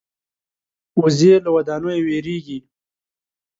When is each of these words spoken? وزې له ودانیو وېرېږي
وزې 1.01 1.33
له 1.43 1.49
ودانیو 1.55 2.05
وېرېږي 2.07 2.59